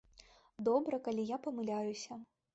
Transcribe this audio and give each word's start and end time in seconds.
Добра, 0.67 0.99
калі 1.09 1.27
я 1.35 1.41
памыляюся. 1.45 2.21